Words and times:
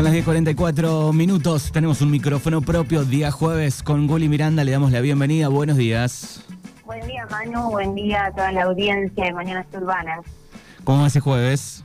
Son 0.00 0.10
las 0.10 0.14
10.44 0.14 1.12
minutos, 1.12 1.72
tenemos 1.72 2.00
un 2.00 2.10
micrófono 2.10 2.62
propio, 2.62 3.04
día 3.04 3.30
jueves 3.30 3.82
con 3.82 4.06
Guli 4.06 4.30
Miranda, 4.30 4.64
le 4.64 4.72
damos 4.72 4.92
la 4.92 5.02
bienvenida, 5.02 5.48
buenos 5.48 5.76
días. 5.76 6.42
Buen 6.86 7.06
día 7.06 7.26
Manu, 7.30 7.68
buen 7.68 7.94
día 7.94 8.24
a 8.24 8.32
toda 8.32 8.50
la 8.50 8.62
audiencia 8.62 9.26
de 9.26 9.32
Mañanas 9.34 9.66
Urbanas. 9.74 10.20
¿Cómo 10.84 11.02
va 11.02 11.08
ese 11.08 11.20
jueves? 11.20 11.84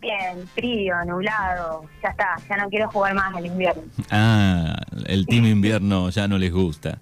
Bien, 0.00 0.46
frío, 0.54 0.94
nublado, 1.04 1.86
ya 2.00 2.10
está, 2.10 2.36
ya 2.48 2.56
no 2.56 2.68
quiero 2.68 2.88
jugar 2.88 3.14
más 3.14 3.34
al 3.34 3.44
invierno. 3.44 3.82
Ah, 4.12 4.76
el 5.06 5.26
team 5.26 5.46
invierno 5.46 6.08
ya 6.10 6.28
no 6.28 6.38
les 6.38 6.52
gusta. 6.52 6.98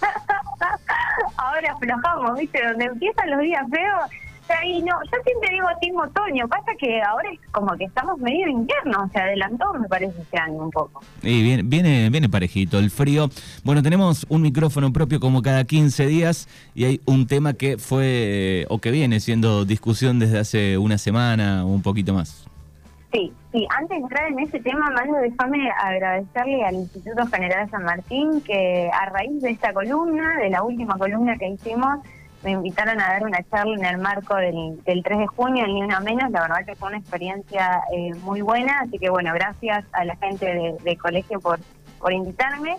Ahora 1.36 1.72
aflojamos, 1.72 2.38
¿viste? 2.38 2.64
Donde 2.64 2.84
empiezan 2.84 3.28
los 3.28 3.40
días 3.40 3.64
feos, 3.68 4.08
y 4.64 4.82
no, 4.82 4.94
yo 5.04 5.22
siempre 5.24 5.50
digo 5.50 5.66
team 5.80 5.96
otoño, 5.96 6.48
pasa 6.48 6.72
que 6.78 7.02
ahora 7.02 7.28
es 7.32 7.40
como 7.52 7.76
que 7.76 7.84
estamos 7.84 8.18
medio 8.18 8.48
invierno, 8.48 9.08
se 9.12 9.18
adelantó 9.18 9.72
me 9.74 9.88
parece 9.88 10.20
este 10.20 10.38
año 10.38 10.64
un 10.64 10.70
poco. 10.70 11.02
Y 11.22 11.42
viene, 11.42 11.62
viene, 11.64 12.10
viene 12.10 12.28
parejito 12.28 12.78
el 12.78 12.90
frío. 12.90 13.28
Bueno, 13.64 13.82
tenemos 13.82 14.26
un 14.28 14.42
micrófono 14.42 14.92
propio 14.92 15.20
como 15.20 15.42
cada 15.42 15.64
15 15.64 16.06
días 16.06 16.48
y 16.74 16.84
hay 16.84 17.00
un 17.06 17.26
tema 17.26 17.54
que 17.54 17.78
fue 17.78 18.66
o 18.68 18.78
que 18.78 18.90
viene 18.90 19.20
siendo 19.20 19.64
discusión 19.64 20.18
desde 20.18 20.38
hace 20.38 20.78
una 20.78 20.98
semana 20.98 21.64
o 21.64 21.68
un 21.68 21.82
poquito 21.82 22.14
más. 22.14 22.46
Sí, 23.12 23.32
sí, 23.50 23.66
antes 23.76 23.96
de 23.98 24.02
entrar 24.04 24.30
en 24.30 24.38
ese 24.38 24.60
tema, 24.60 24.88
Manu, 24.90 25.16
déjame 25.16 25.68
agradecerle 25.70 26.64
al 26.64 26.76
Instituto 26.76 27.26
General 27.26 27.68
San 27.68 27.82
Martín 27.82 28.40
que 28.42 28.88
a 28.92 29.06
raíz 29.06 29.42
de 29.42 29.50
esta 29.50 29.72
columna, 29.72 30.36
de 30.36 30.50
la 30.50 30.62
última 30.62 30.96
columna 30.96 31.36
que 31.36 31.48
hicimos, 31.48 31.98
me 32.42 32.52
invitaron 32.52 33.00
a 33.00 33.08
dar 33.08 33.24
una 33.24 33.42
charla 33.50 33.76
en 33.76 33.84
el 33.84 33.98
marco 33.98 34.34
del, 34.36 34.80
3 34.84 35.18
de 35.18 35.26
junio, 35.26 35.66
Ni 35.66 35.82
Una 35.82 36.00
Menos. 36.00 36.30
La 36.30 36.42
verdad 36.42 36.64
que 36.64 36.74
fue 36.74 36.88
una 36.88 36.98
experiencia 36.98 37.82
eh, 37.92 38.14
muy 38.22 38.40
buena, 38.40 38.80
así 38.80 38.98
que 38.98 39.10
bueno, 39.10 39.32
gracias 39.34 39.84
a 39.92 40.04
la 40.04 40.16
gente 40.16 40.78
de, 40.82 40.96
colegio 40.96 41.40
por, 41.40 41.60
por 41.98 42.12
invitarme. 42.12 42.76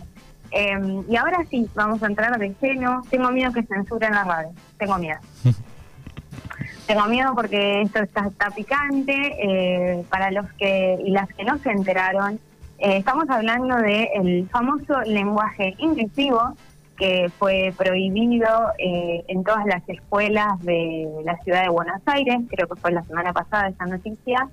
Em, 0.49 1.03
y 1.09 1.15
ahora 1.15 1.45
sí, 1.49 1.69
vamos 1.75 2.01
a 2.03 2.07
entrar 2.07 2.37
de 2.37 2.55
lleno. 2.61 3.03
Tengo 3.09 3.31
miedo 3.31 3.53
que 3.53 3.63
censuren 3.63 4.13
la 4.13 4.23
radio, 4.23 4.49
tengo 4.77 4.97
miedo. 4.97 5.19
tengo 6.87 7.05
miedo 7.05 7.33
porque 7.35 7.83
esto 7.83 7.99
está, 7.99 8.49
picante. 8.55 9.13
Eh, 9.13 10.03
para 10.09 10.31
los 10.31 10.51
que 10.53 10.97
y 11.05 11.11
las 11.11 11.29
que 11.33 11.43
no 11.43 11.57
se 11.59 11.69
enteraron, 11.69 12.39
eh, 12.79 12.97
estamos 12.97 13.29
hablando 13.29 13.75
del 13.77 14.49
famoso 14.49 15.01
lenguaje 15.01 15.75
inclusivo 15.77 16.55
que 17.01 17.31
fue 17.39 17.73
prohibido 17.75 18.47
eh, 18.77 19.23
en 19.27 19.43
todas 19.43 19.65
las 19.65 19.81
escuelas 19.89 20.59
de 20.61 21.09
la 21.25 21.35
ciudad 21.37 21.63
de 21.63 21.69
Buenos 21.69 21.99
Aires, 22.05 22.41
creo 22.47 22.67
que 22.67 22.75
fue 22.79 22.91
la 22.91 23.01
semana 23.01 23.33
pasada 23.33 23.69
esa 23.69 23.87
noticia. 23.87 24.47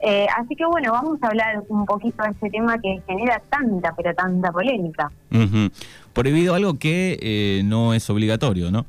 Eh, 0.00 0.26
así 0.36 0.56
que 0.56 0.66
bueno, 0.66 0.90
vamos 0.90 1.22
a 1.22 1.28
hablar 1.28 1.62
un 1.68 1.86
poquito 1.86 2.24
de 2.24 2.30
ese 2.30 2.50
tema 2.50 2.80
que 2.80 3.00
genera 3.06 3.40
tanta, 3.48 3.94
pero 3.94 4.12
tanta 4.12 4.50
polémica. 4.50 5.08
Prohibido 6.12 6.56
algo 6.56 6.80
que 6.80 7.16
eh, 7.22 7.62
no 7.64 7.94
es 7.94 8.10
obligatorio, 8.10 8.72
¿no? 8.72 8.86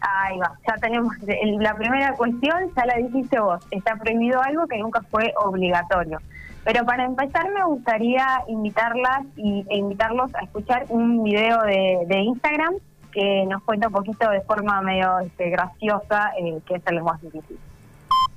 Ahí 0.00 0.38
va, 0.38 0.58
ya 0.66 0.74
tenemos 0.74 1.14
la 1.60 1.76
primera 1.76 2.14
cuestión, 2.14 2.56
ya 2.76 2.84
la 2.84 2.96
dijiste 2.96 3.38
vos, 3.38 3.64
está 3.70 3.94
prohibido 3.94 4.42
algo 4.42 4.66
que 4.66 4.78
nunca 4.78 5.02
fue 5.02 5.32
obligatorio. 5.40 6.18
Pero 6.64 6.84
para 6.84 7.04
empezar 7.04 7.50
me 7.50 7.64
gustaría 7.64 8.42
invitarlas 8.48 9.22
y, 9.36 9.64
e 9.68 9.78
invitarlos 9.78 10.34
a 10.34 10.40
escuchar 10.40 10.86
un 10.88 11.24
video 11.24 11.62
de, 11.62 12.20
Instagram 12.20 12.74
que 13.12 13.46
nos 13.46 13.62
cuenta 13.62 13.88
un 13.88 13.94
poquito 13.94 14.28
de 14.30 14.40
forma 14.42 14.80
medio 14.82 15.18
este, 15.20 15.50
graciosa 15.50 16.32
eh, 16.38 16.60
qué 16.66 16.74
es 16.74 16.86
el 16.86 16.96
lenguaje 16.96 17.26
difícil. 17.30 17.67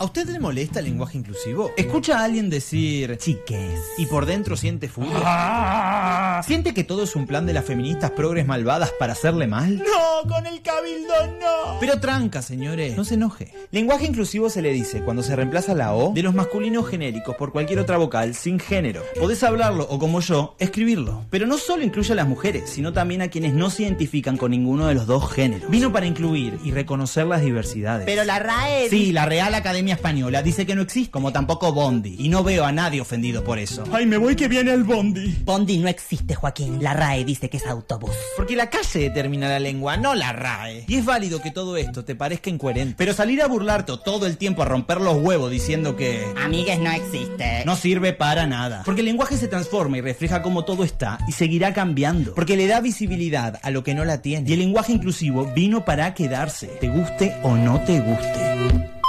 ¿A 0.01 0.03
usted 0.03 0.27
le 0.29 0.39
molesta 0.39 0.79
el 0.79 0.85
lenguaje 0.85 1.19
inclusivo? 1.19 1.73
¿Escucha 1.77 2.17
a 2.17 2.23
alguien 2.23 2.49
decir 2.49 3.17
chiques 3.17 3.79
y 3.99 4.07
por 4.07 4.25
dentro 4.25 4.57
siente 4.57 4.87
furia? 4.89 5.13
Ah. 5.23 6.41
¿Siente 6.43 6.73
que 6.73 6.83
todo 6.83 7.03
es 7.03 7.15
un 7.15 7.27
plan 7.27 7.45
de 7.45 7.53
las 7.53 7.65
feministas 7.65 8.09
progres 8.09 8.47
malvadas 8.47 8.91
para 8.97 9.13
hacerle 9.13 9.45
mal? 9.45 9.77
No, 9.77 10.27
con 10.27 10.47
el 10.47 10.63
cabildo 10.63 11.13
no. 11.39 11.79
Pero 11.79 11.99
tranca, 11.99 12.41
señores, 12.41 12.97
no 12.97 13.05
se 13.05 13.13
enoje. 13.13 13.53
Lenguaje 13.69 14.07
inclusivo 14.07 14.49
se 14.49 14.63
le 14.63 14.73
dice 14.73 15.03
cuando 15.03 15.21
se 15.21 15.35
reemplaza 15.35 15.75
la 15.75 15.93
O 15.93 16.13
de 16.13 16.23
los 16.23 16.33
masculinos 16.33 16.87
genéricos 16.87 17.35
por 17.35 17.51
cualquier 17.51 17.77
otra 17.77 17.97
vocal 17.97 18.33
sin 18.33 18.59
género. 18.59 19.03
Podés 19.19 19.43
hablarlo 19.43 19.83
o 19.87 19.99
como 19.99 20.19
yo, 20.19 20.55
escribirlo. 20.57 21.25
Pero 21.29 21.45
no 21.45 21.59
solo 21.59 21.83
incluye 21.83 22.13
a 22.13 22.15
las 22.15 22.27
mujeres, 22.27 22.71
sino 22.71 22.91
también 22.91 23.21
a 23.21 23.27
quienes 23.27 23.53
no 23.53 23.69
se 23.69 23.83
identifican 23.83 24.35
con 24.35 24.49
ninguno 24.49 24.87
de 24.87 24.95
los 24.95 25.05
dos 25.05 25.31
géneros. 25.31 25.69
Vino 25.69 25.93
para 25.93 26.07
incluir 26.07 26.57
y 26.63 26.71
reconocer 26.71 27.27
las 27.27 27.43
diversidades. 27.43 28.07
Pero 28.07 28.23
la 28.23 28.39
RAE... 28.39 28.89
Sí, 28.89 29.11
la 29.11 29.27
Real 29.27 29.53
Academia 29.53 29.90
Española 29.91 30.41
dice 30.41 30.65
que 30.65 30.75
no 30.75 30.81
existe, 30.81 31.11
como 31.11 31.31
tampoco 31.31 31.73
Bondi. 31.73 32.15
Y 32.17 32.29
no 32.29 32.43
veo 32.43 32.65
a 32.65 32.71
nadie 32.71 33.01
ofendido 33.01 33.43
por 33.43 33.59
eso. 33.59 33.83
Ay, 33.91 34.05
me 34.05 34.17
voy 34.17 34.35
que 34.35 34.47
viene 34.47 34.73
el 34.73 34.83
Bondi. 34.83 35.37
Bondi 35.43 35.77
no 35.77 35.87
existe, 35.87 36.33
Joaquín. 36.33 36.81
La 36.81 36.93
RAE 36.93 37.25
dice 37.25 37.49
que 37.49 37.57
es 37.57 37.65
autobús. 37.67 38.15
Porque 38.35 38.55
la 38.55 38.69
calle 38.69 38.99
determina 38.99 39.49
la 39.49 39.59
lengua, 39.59 39.97
no 39.97 40.15
la 40.15 40.33
RAE. 40.33 40.85
Y 40.87 40.95
es 40.95 41.05
válido 41.05 41.41
que 41.41 41.51
todo 41.51 41.77
esto 41.77 42.03
te 42.03 42.15
parezca 42.15 42.49
incoherente. 42.49 42.95
Pero 42.97 43.13
salir 43.13 43.41
a 43.41 43.47
burlarte 43.47 43.91
todo 44.03 44.27
el 44.27 44.37
tiempo 44.37 44.61
a 44.61 44.65
romper 44.65 45.01
los 45.01 45.17
huevos 45.17 45.51
diciendo 45.51 45.95
que... 45.95 46.25
Amigues 46.37 46.79
no 46.79 46.91
existe. 46.91 47.63
No 47.65 47.75
sirve 47.75 48.13
para 48.13 48.47
nada. 48.47 48.83
Porque 48.85 49.01
el 49.01 49.05
lenguaje 49.05 49.37
se 49.37 49.47
transforma 49.47 49.97
y 49.97 50.01
refleja 50.01 50.41
cómo 50.41 50.65
todo 50.65 50.83
está 50.83 51.17
y 51.27 51.31
seguirá 51.31 51.73
cambiando. 51.73 52.33
Porque 52.35 52.55
le 52.55 52.67
da 52.67 52.79
visibilidad 52.79 53.59
a 53.61 53.71
lo 53.71 53.83
que 53.83 53.93
no 53.93 54.05
la 54.05 54.21
tiene. 54.21 54.49
Y 54.49 54.53
el 54.53 54.59
lenguaje 54.59 54.93
inclusivo 54.93 55.51
vino 55.53 55.83
para 55.83 56.13
quedarse, 56.13 56.67
te 56.67 56.89
guste 56.89 57.35
o 57.43 57.55
no 57.55 57.81
te 57.81 57.99
guste. 57.99 59.00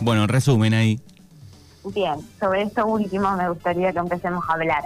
Bueno, 0.00 0.26
resumen 0.26 0.74
ahí. 0.74 1.00
Bien, 1.94 2.14
sobre 2.38 2.62
esto 2.62 2.86
último 2.86 3.30
me 3.36 3.48
gustaría 3.48 3.92
que 3.92 3.98
empecemos 3.98 4.44
a 4.48 4.54
hablar. 4.54 4.84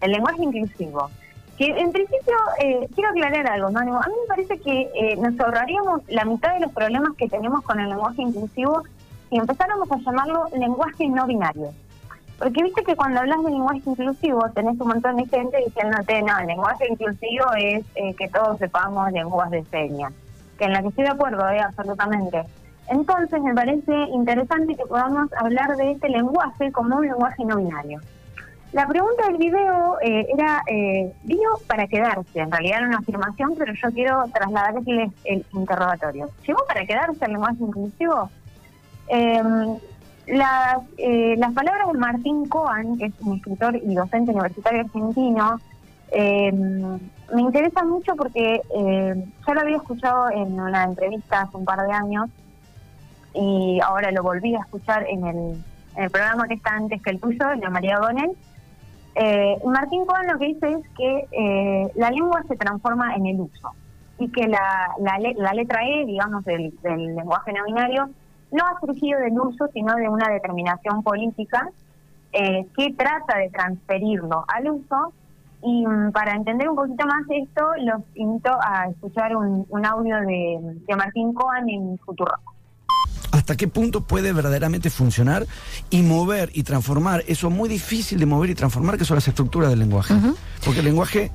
El 0.00 0.12
lenguaje 0.12 0.42
inclusivo. 0.42 1.10
Que 1.56 1.66
en 1.66 1.92
principio, 1.92 2.34
eh, 2.58 2.88
quiero 2.94 3.10
aclarar 3.10 3.46
algo, 3.46 3.70
¿no? 3.70 3.80
A 3.80 3.84
mí 3.84 3.90
me 4.22 4.28
parece 4.28 4.58
que 4.58 4.90
eh, 4.94 5.16
nos 5.16 5.38
ahorraríamos 5.38 6.02
la 6.08 6.24
mitad 6.24 6.54
de 6.54 6.60
los 6.60 6.72
problemas 6.72 7.12
que 7.16 7.28
tenemos 7.28 7.62
con 7.62 7.78
el 7.78 7.88
lenguaje 7.90 8.22
inclusivo 8.22 8.82
si 9.28 9.36
empezáramos 9.36 9.90
a 9.90 9.98
llamarlo 9.98 10.46
lenguaje 10.56 11.08
no 11.08 11.26
binario. 11.26 11.72
Porque 12.38 12.62
viste 12.62 12.82
que 12.82 12.96
cuando 12.96 13.20
hablas 13.20 13.44
de 13.44 13.50
lenguaje 13.50 13.82
inclusivo 13.84 14.48
tenés 14.54 14.80
un 14.80 14.88
montón 14.88 15.16
de 15.16 15.26
gente 15.26 15.58
diciéndote, 15.64 16.22
no, 16.22 16.38
el 16.38 16.46
lenguaje 16.46 16.86
inclusivo 16.90 17.44
es 17.58 17.84
eh, 17.94 18.14
que 18.14 18.28
todos 18.28 18.58
sepamos 18.58 19.12
lenguas 19.12 19.50
de 19.50 19.62
señas. 19.66 20.12
Que 20.58 20.64
en 20.64 20.72
la 20.72 20.80
que 20.80 20.88
estoy 20.88 21.04
de 21.04 21.10
acuerdo, 21.10 21.48
eh, 21.50 21.60
absolutamente. 21.60 22.44
Entonces 22.90 23.40
me 23.40 23.54
parece 23.54 23.94
interesante 24.12 24.74
que 24.74 24.84
podamos 24.84 25.32
hablar 25.34 25.76
de 25.76 25.92
este 25.92 26.08
lenguaje 26.08 26.72
como 26.72 26.96
un 26.96 27.06
lenguaje 27.06 27.44
no 27.44 27.56
binario. 27.56 28.00
La 28.72 28.86
pregunta 28.86 29.26
del 29.28 29.36
video 29.36 29.96
eh, 30.00 30.26
era, 30.34 30.62
eh, 30.66 31.12
¿vino 31.22 31.50
para 31.68 31.86
quedarse? 31.86 32.40
En 32.40 32.50
realidad 32.50 32.78
era 32.78 32.88
una 32.88 32.98
afirmación, 32.98 33.54
pero 33.56 33.72
yo 33.74 33.90
quiero 33.92 34.24
trasladarles 34.32 35.12
el 35.24 35.46
interrogatorio. 35.52 36.30
¿Llegó 36.44 36.64
para 36.66 36.84
quedarse 36.84 37.24
el 37.24 37.32
lenguaje 37.32 37.58
inclusivo? 37.60 38.28
Em, 39.06 39.76
las, 40.26 40.78
eh, 40.98 41.34
las 41.38 41.52
palabras 41.52 41.92
de 41.92 41.98
Martín 41.98 42.48
Coan, 42.48 42.98
que 42.98 43.06
es 43.06 43.14
un 43.20 43.36
escritor 43.36 43.76
y 43.76 43.94
docente 43.94 44.32
universitario 44.32 44.80
argentino, 44.80 45.60
em, 46.10 46.98
me 47.34 47.40
interesan 47.40 47.88
mucho 47.88 48.16
porque 48.16 48.60
eh, 48.76 49.24
yo 49.46 49.54
lo 49.54 49.60
había 49.60 49.76
escuchado 49.76 50.30
en 50.30 50.60
una 50.60 50.84
entrevista 50.84 51.42
hace 51.42 51.56
un 51.56 51.64
par 51.64 51.86
de 51.86 51.92
años 51.92 52.28
y 53.34 53.80
ahora 53.80 54.10
lo 54.10 54.22
volví 54.22 54.54
a 54.54 54.60
escuchar 54.60 55.06
en 55.08 55.26
el, 55.26 55.64
programa 56.10 56.48
que 56.48 56.54
está 56.54 56.70
antes 56.70 57.02
que 57.02 57.10
el 57.10 57.20
tuyo, 57.20 57.50
el 57.50 57.60
de 57.60 57.68
María 57.68 57.98
Gonel. 57.98 58.30
Eh, 59.16 59.58
Martín 59.66 60.06
Cohen 60.06 60.28
lo 60.28 60.38
que 60.38 60.46
dice 60.46 60.70
es 60.70 60.88
que 60.96 61.28
eh, 61.32 61.92
la 61.96 62.10
lengua 62.10 62.42
se 62.48 62.56
transforma 62.56 63.14
en 63.16 63.26
el 63.26 63.40
uso 63.40 63.72
y 64.18 64.28
que 64.30 64.46
la, 64.46 64.94
la, 64.98 65.52
letra 65.52 65.80
E, 65.84 66.06
digamos, 66.06 66.44
del, 66.44 66.72
lenguaje 66.82 67.52
no 67.52 67.64
binario, 67.64 68.10
no 68.52 68.64
ha 68.64 68.78
surgido 68.80 69.18
del 69.20 69.38
uso, 69.38 69.68
sino 69.72 69.94
de 69.96 70.08
una 70.08 70.28
determinación 70.28 71.02
política 71.02 71.68
eh, 72.32 72.66
que 72.76 72.94
trata 72.94 73.38
de 73.38 73.50
transferirlo 73.50 74.44
al 74.48 74.70
uso. 74.70 75.12
Y 75.62 75.86
mm, 75.86 76.12
para 76.12 76.34
entender 76.34 76.68
un 76.68 76.76
poquito 76.76 77.06
más 77.06 77.22
esto, 77.30 77.66
los 77.78 78.02
invito 78.14 78.56
a 78.62 78.86
escuchar 78.86 79.36
un, 79.36 79.66
audio 79.84 80.20
de, 80.20 80.58
de 80.86 80.96
Martín 80.96 81.34
Cohen 81.34 81.68
en 81.68 81.98
Futuro 81.98 82.32
hasta 83.30 83.56
qué 83.56 83.68
punto 83.68 84.02
puede 84.02 84.32
verdaderamente 84.32 84.90
funcionar 84.90 85.46
y 85.90 86.02
mover 86.02 86.50
y 86.54 86.62
transformar 86.62 87.24
eso 87.26 87.50
muy 87.50 87.68
difícil 87.68 88.18
de 88.18 88.26
mover 88.26 88.50
y 88.50 88.54
transformar 88.54 88.98
que 88.98 89.04
son 89.04 89.16
las 89.16 89.28
estructuras 89.28 89.70
del 89.70 89.78
lenguaje. 89.78 90.14
Porque 90.64 90.80
el 90.80 90.86
lenguaje, 90.86 91.30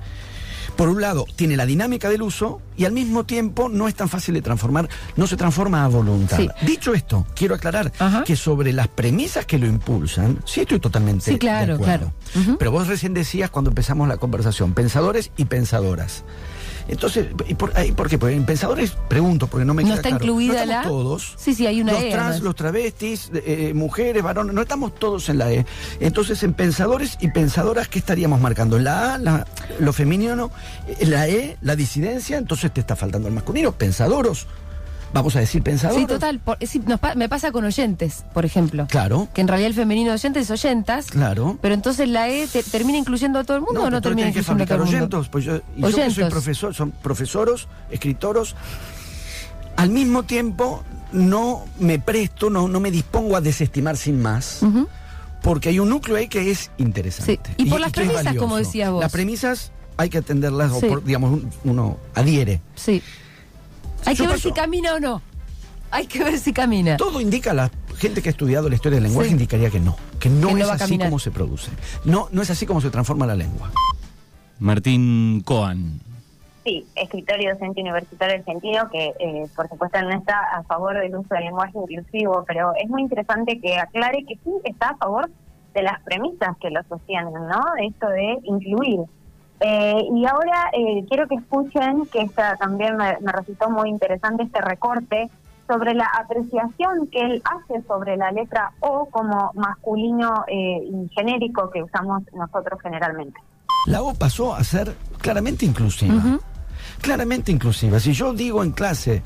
por 0.75 0.89
un 0.89 1.01
lado, 1.01 1.25
tiene 1.35 1.55
la 1.55 1.65
dinámica 1.65 2.09
del 2.09 2.21
uso 2.21 2.61
y 2.75 2.85
al 2.85 2.91
mismo 2.91 3.25
tiempo 3.25 3.69
no 3.69 3.87
es 3.87 3.95
tan 3.95 4.09
fácil 4.09 4.33
de 4.33 4.41
transformar, 4.41 4.89
no 5.15 5.27
se 5.27 5.37
transforma 5.37 5.85
a 5.85 5.87
voluntad. 5.87 6.39
Dicho 6.61 6.93
esto, 6.93 7.25
quiero 7.35 7.55
aclarar 7.55 7.91
que 8.25 8.35
sobre 8.35 8.73
las 8.73 8.87
premisas 8.87 9.45
que 9.45 9.57
lo 9.57 9.65
impulsan, 9.65 10.39
sí 10.45 10.61
estoy 10.61 10.79
totalmente 10.79 11.31
sí, 11.31 11.37
claro, 11.37 11.77
de 11.77 11.83
acuerdo. 11.83 12.13
Claro. 12.33 12.57
Pero 12.59 12.71
vos 12.71 12.87
recién 12.87 13.13
decías 13.13 13.49
cuando 13.49 13.71
empezamos 13.71 14.07
la 14.07 14.17
conversación, 14.17 14.73
pensadores 14.73 15.31
y 15.37 15.45
pensadoras. 15.45 16.23
Entonces, 16.87 17.27
¿y 17.47 17.55
por, 17.55 17.71
¿por 17.95 18.09
qué? 18.09 18.17
Porque 18.19 18.35
en 18.35 18.45
pensadores, 18.45 18.95
pregunto, 19.07 19.47
porque 19.47 19.65
no 19.65 19.73
me 19.73 19.81
No 19.83 19.87
queda 19.89 19.95
está 19.97 20.09
claro. 20.09 20.23
incluida 20.23 20.53
¿No 20.53 20.59
estamos 20.61 20.83
la- 20.85 20.89
todos. 20.89 21.33
Sí, 21.37 21.55
sí, 21.55 21.65
hay 21.65 21.81
una 21.81 21.93
Los 21.93 22.01
E, 22.03 22.09
trans, 22.11 22.21
además. 22.27 22.41
los 22.41 22.55
travestis, 22.55 23.31
eh, 23.33 23.71
mujeres, 23.73 24.21
varones, 24.21 24.53
no 24.53 24.61
estamos 24.61 24.93
todos 24.95 25.27
en 25.29 25.39
la 25.39 25.51
E. 25.51 25.65
Entonces, 25.99 26.43
en 26.43 26.53
pensadores 26.53 27.17
y 27.21 27.29
pensadoras, 27.29 27.87
¿qué 27.87 27.97
estaríamos 27.99 28.39
marcando? 28.39 28.77
La 28.77 29.15
A, 29.15 29.17
la- 29.17 29.47
lo 29.79 29.93
femenino, 29.93 30.51
eh, 30.87 31.05
la 31.07 31.27
E, 31.27 31.57
la 31.61 31.75
disidencia, 31.75 32.37
entonces 32.37 32.71
te 32.71 32.81
está 32.81 32.95
faltando 32.95 33.27
el 33.27 33.33
masculino. 33.33 33.71
Pensadoros, 33.71 34.45
vamos 35.13 35.35
a 35.35 35.39
decir 35.39 35.61
pensadoros. 35.63 36.01
Sí, 36.01 36.07
total. 36.07 36.39
por- 36.39 36.57
sí, 36.65 36.79
nos 36.85 36.99
me 37.15 37.29
pasa 37.29 37.51
con 37.51 37.63
oyentes, 37.65 38.25
por 38.33 38.45
ejemplo. 38.45 38.87
Claro, 38.87 39.27
Que 39.33 39.41
en 39.41 39.47
realidad 39.47 39.67
el 39.69 39.73
femenino 39.75 40.09
de 40.09 40.15
oyentes 40.15 40.43
es 40.49 40.51
oyentas. 40.51 41.07
claro. 41.07 41.57
Pero 41.61 41.73
entonces 41.73 42.09
la 42.09 42.29
E 42.29 42.47
te- 42.47 42.63
termina 42.63 42.97
incluyendo 42.97 43.39
a 43.39 43.43
todo 43.43 43.57
el 43.57 43.63
mundo 43.63 43.81
o 43.81 43.83
no 43.83 43.85
pero 43.85 43.97
entonces 43.97 44.09
termina 44.11 44.27
incluyendo 44.29 44.63
a 44.63 44.67
todo 44.67 44.75
el 44.75 44.83
mundo. 44.83 44.97
oyentos. 44.97 45.29
Pues 45.29 45.45
yo, 45.45 45.55
y 45.77 45.81
yo 45.81 45.87
que 45.87 45.93
soy 45.93 46.01
Oyentos. 46.03 46.29
profesor, 46.31 46.73
son 46.75 46.91
profesoros, 46.91 47.67
escritoros. 47.89 48.55
Al 49.77 49.89
mismo 49.89 50.23
tiempo, 50.23 50.83
no 51.11 51.65
me 51.79 51.99
presto, 51.99 52.49
no, 52.49 52.67
no 52.67 52.79
me 52.79 52.91
dispongo 52.91 53.35
a 53.35 53.41
desestimar 53.41 53.97
sin 53.97 54.21
más. 54.21 54.63
Ujú. 54.63 54.87
Porque 55.41 55.69
hay 55.69 55.79
un 55.79 55.89
núcleo 55.89 56.17
ahí 56.17 56.27
que 56.27 56.49
es 56.49 56.71
interesante. 56.77 57.39
Sí, 57.57 57.63
y 57.65 57.69
por 57.69 57.79
las 57.79 57.91
que 57.91 58.01
es 58.01 58.07
premisas, 58.09 58.35
como 58.35 58.57
decías 58.57 58.89
vos. 58.91 59.01
Las 59.01 59.11
premisas 59.11 59.71
hay 59.97 60.09
que 60.09 60.17
atenderlas, 60.17 60.71
o 60.71 60.79
Sí. 60.79 60.87
por- 60.87 61.03
digamos, 61.03 61.31
un- 61.33 61.49
uno 61.65 61.97
adhiere. 62.15 62.61
Sí. 62.75 63.01
Hay 64.05 64.15
que 64.15 64.27
ver 64.27 64.39
si 64.39 64.51
camina 64.51 64.93
o 64.95 64.99
no. 64.99 65.21
Hay 65.91 66.07
que 66.07 66.23
ver 66.23 66.37
si 66.37 66.51
camina. 66.53 66.97
Todo 66.97 67.21
indica, 67.21 67.53
la 67.53 67.69
gente 67.97 68.21
que 68.21 68.29
ha 68.29 68.31
estudiado 68.31 68.67
la 68.69 68.75
historia 68.75 68.97
del 68.97 69.03
lenguaje 69.05 69.29
Sí. 69.29 69.33
indicaría 69.35 69.69
que 69.69 69.79
no, 69.79 69.95
que 70.19 70.29
no 70.29 70.47
Que 70.49 70.53
no 70.55 70.59
es 70.59 70.69
así 70.69 70.79
caminar. 70.79 71.07
como 71.07 71.19
se 71.19 71.31
produce. 71.31 71.71
No, 72.03 72.27
no 72.31 72.41
es 72.41 72.49
así 72.49 72.65
como 72.65 72.81
se 72.81 72.89
transforma 72.89 73.25
la 73.25 73.35
lengua. 73.35 73.71
Martín 74.59 75.41
Coan. 75.45 75.99
Sí, 76.63 76.85
escritor 76.95 77.39
y 77.41 77.45
docente 77.47 77.81
universitario 77.81 78.37
argentino 78.37 78.89
que, 78.89 79.13
eh, 79.19 79.47
por 79.55 79.69
supuesto, 79.69 80.01
no 80.01 80.11
está 80.17 80.39
a 80.57 80.63
favor 80.63 80.97
del 80.99 81.15
uso 81.15 81.27
del 81.35 81.43
lenguaje 81.45 81.73
inclusivo, 81.77 82.43
pero 82.47 82.73
es 82.81 82.89
muy 82.89 83.03
interesante 83.03 83.59
que 83.61 83.77
aclare 83.77 84.25
que 84.27 84.35
sí 84.43 84.49
está 84.63 84.89
a 84.89 84.97
favor 84.97 85.29
de 85.75 85.83
las 85.83 86.01
premisas 86.01 86.57
que 86.59 86.71
lo 86.71 86.81
sostienen, 86.89 87.33
¿no? 87.33 87.61
De 87.77 87.85
esto 87.87 88.07
de 88.09 88.39
incluir. 88.43 89.01
Eh, 89.61 90.01
y 90.13 90.25
ahora 90.25 90.69
eh, 90.73 91.05
quiero 91.07 91.27
que 91.27 91.35
escuchen, 91.35 92.05
que 92.11 92.21
esta 92.21 92.55
también 92.57 92.97
me, 92.97 93.17
me 93.21 93.31
resultó 93.31 93.69
muy 93.69 93.89
interesante 93.89 94.43
este 94.43 94.61
recorte, 94.61 95.29
sobre 95.67 95.95
la 95.95 96.05
apreciación 96.19 97.07
que 97.11 97.19
él 97.21 97.41
hace 97.43 97.81
sobre 97.87 98.17
la 98.17 98.31
letra 98.31 98.71
O 98.81 99.07
como 99.09 99.51
masculino 99.55 100.43
eh, 100.47 100.83
y 100.83 101.09
genérico 101.15 101.71
que 101.71 101.81
usamos 101.81 102.21
nosotros 102.33 102.79
generalmente. 102.83 103.39
La 103.87 104.01
O 104.03 104.13
pasó 104.13 104.53
a 104.53 104.63
ser 104.63 104.95
claramente 105.19 105.65
inclusiva. 105.65 106.21
Claramente 107.01 107.51
inclusiva. 107.51 107.99
Si 107.99 108.13
yo 108.13 108.33
digo 108.33 108.63
en 108.63 108.71
clase, 108.73 109.23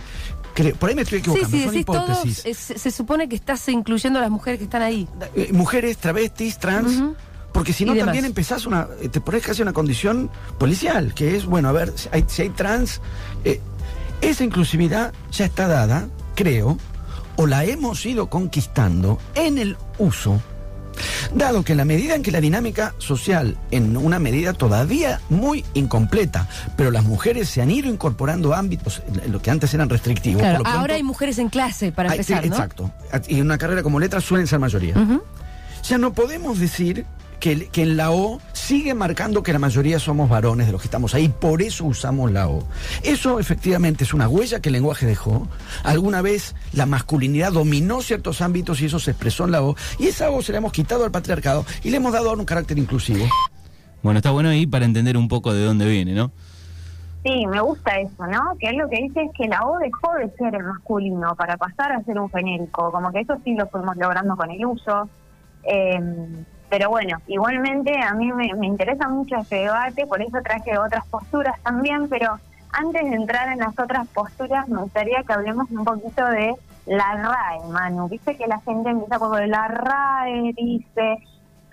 por 0.80 0.90
ahí 0.90 0.96
me 0.96 1.02
estoy 1.04 1.20
equivocando, 1.20 1.50
sí, 1.50 1.64
son 1.64 1.84
todos, 1.84 2.08
hipótesis. 2.26 2.46
es- 2.46 2.82
se 2.82 2.92
supone 2.92 3.28
que 3.30 3.36
estás 3.36 3.68
incluyendo 3.70 4.20
a 4.20 4.22
las 4.22 4.32
mujeres 4.32 4.60
que 4.60 4.66
están 4.66 4.82
ahí. 4.82 5.08
Eh, 5.36 5.50
mujeres, 5.54 5.98
travestis, 5.98 6.58
trans. 6.58 7.02
Porque 7.54 7.74
si 7.74 7.84
no, 7.86 7.96
también 7.96 8.26
empezás 8.26 8.66
una. 8.66 8.88
eh, 9.02 9.10
Te 9.10 9.22
pones 9.22 9.44
casi 9.46 9.62
una 9.62 9.74
condición 9.74 10.30
policial, 10.58 11.14
que 11.14 11.36
es, 11.36 11.46
bueno, 11.46 11.70
a 11.70 11.72
ver, 11.72 11.94
si 11.96 12.08
hay, 12.12 12.26
si 12.28 12.44
hay 12.44 12.50
trans. 12.50 13.02
eh, 13.44 13.60
esa 14.22 14.44
inclusividad 14.44 15.14
ya 15.32 15.46
está 15.46 15.68
dada, 15.68 16.08
creo, 16.36 16.78
o 17.38 17.48
la 17.48 17.64
hemos 17.64 18.06
ido 18.06 18.30
conquistando 18.30 19.18
en 19.36 19.58
el 19.58 19.78
uso. 19.98 20.42
Dado 21.34 21.64
que 21.64 21.72
en 21.72 21.78
la 21.78 21.86
medida 21.86 22.16
en 22.16 22.24
que 22.24 22.32
la 22.32 22.42
dinámica 22.42 22.94
social, 22.98 23.58
en 23.72 23.96
una 23.96 24.20
medida 24.20 24.52
todavía 24.52 25.22
muy 25.30 25.64
incompleta, 25.74 26.50
pero 26.76 26.92
las 26.92 27.06
mujeres 27.06 27.48
se 27.48 27.62
han 27.62 27.72
ido 27.72 27.88
incorporando 27.90 28.54
ámbitos, 28.54 29.02
lo 29.30 29.42
que 29.42 29.50
antes 29.50 29.74
eran 29.74 29.88
restrictivos. 29.90 30.42
Claro, 30.42 30.58
por 30.58 30.68
lo 30.68 30.72
ahora 30.72 30.80
pronto- 30.82 30.94
hay 30.96 31.04
mujeres 31.04 31.38
en 31.40 31.48
clase, 31.48 31.94
para 31.94 32.10
sí, 32.10 32.16
empezar, 32.18 32.46
¿no? 32.46 32.56
Exacto. 32.56 32.92
Y 33.30 33.36
en 33.36 33.46
una 33.46 33.58
carrera 33.58 33.82
como 33.84 34.00
letras 34.02 34.26
suelen 34.26 34.46
ser 34.48 34.60
mayoría. 34.60 34.98
Ujú. 34.98 35.24
Ya 35.88 35.98
no 35.98 36.12
podemos 36.12 36.60
decir 36.60 37.06
que, 37.40 37.70
en 37.74 37.98
la 37.98 38.12
O 38.12 38.40
sigue 38.54 38.94
marcando 38.94 39.44
que 39.44 39.54
la 39.54 39.60
mayoría 39.60 40.00
somos 40.00 40.30
varones 40.30 40.68
de 40.68 40.74
los 40.74 40.82
que 40.82 40.88
estamos 40.88 41.16
ahí, 41.16 41.30
por 41.30 41.62
eso 41.62 41.86
usamos 41.86 42.32
la 42.32 42.48
O. 42.48 42.64
Eso 43.04 43.40
efectivamente 43.40 44.04
es 44.04 44.14
una 44.14 44.28
huella 44.28 44.60
que 44.60 44.70
el 44.70 44.74
lenguaje 44.74 45.06
dejó. 45.06 45.48
Alguna 45.84 46.22
vez 46.22 46.56
la 46.74 46.86
masculinidad 46.86 47.54
dominó 47.54 48.02
ciertos 48.02 48.42
ámbitos 48.42 48.82
y 48.82 48.86
eso 48.86 49.00
se 49.00 49.12
expresó 49.12 49.46
en 49.46 49.52
la 49.52 49.64
O. 49.64 49.76
Y 49.98 50.08
esa 50.08 50.30
O 50.30 50.42
se 50.42 50.52
la 50.52 50.60
hemos 50.60 50.72
quitado 50.72 51.06
al 51.06 51.12
patriarcado 51.12 51.66
y 51.84 51.90
le 51.90 51.98
hemos 51.98 52.14
dado 52.14 52.30
ahora 52.30 52.40
un 52.40 52.46
carácter 52.46 52.78
inclusivo. 52.78 53.26
Bueno, 54.04 54.20
está 54.20 54.32
bueno 54.32 54.50
ahí 54.50 54.66
para 54.66 54.86
entender 54.86 55.18
un 55.18 55.28
poco 55.28 55.54
de 55.54 55.64
dónde 55.64 55.86
viene, 55.90 56.14
¿no? 56.14 56.32
Sí, 57.24 57.46
me 57.48 57.60
gusta 57.60 58.00
eso, 58.00 58.28
¿no? 58.28 58.56
Que 58.60 58.70
él 58.70 58.78
lo 58.78 58.90
que 58.90 59.02
dice 59.02 59.24
es 59.24 59.32
que 59.38 59.48
la 59.48 59.66
O 59.66 59.78
dejó 59.78 60.14
de 60.14 60.30
ser 60.38 60.56
el 60.56 60.64
masculino 60.64 61.36
para 61.36 61.58
pasar 61.58 61.92
a 61.92 62.04
ser 62.04 62.18
un 62.18 62.30
genérico, 62.30 62.92
como 62.92 63.12
que 63.12 63.22
eso 63.22 63.36
sí 63.44 63.56
lo 63.56 63.68
fuimos 63.68 63.98
logrando 63.98 64.38
con 64.38 64.50
el 64.52 64.66
uso. 64.66 65.10
Eh, 65.64 66.00
pero 66.70 66.90
bueno, 66.90 67.18
igualmente 67.28 68.00
a 68.02 68.14
mí 68.14 68.32
me, 68.32 68.54
me 68.54 68.68
interesa 68.68 69.08
mucho 69.10 69.36
este 69.38 69.58
debate, 69.58 70.06
por 70.08 70.22
eso 70.22 70.38
traje 70.44 70.78
otras 70.78 71.06
posturas 71.08 71.60
también, 71.64 72.08
pero 72.10 72.40
antes 72.72 73.02
de 73.04 73.16
entrar 73.16 73.52
en 73.52 73.60
las 73.60 73.78
otras 73.78 74.08
posturas 74.10 74.68
me 74.68 74.82
gustaría 74.82 75.24
que 75.24 75.34
hablemos 75.34 75.70
un 75.72 75.84
poquito 75.84 76.26
de 76.26 76.56
la 76.86 77.16
RAE, 77.16 77.72
Manu. 77.72 78.08
Viste 78.08 78.36
que 78.36 78.48
la 78.48 78.60
gente 78.62 78.90
empieza 78.90 79.20
con 79.20 79.50
la 79.50 79.68
RAE, 79.68 80.54
dice, 80.56 81.18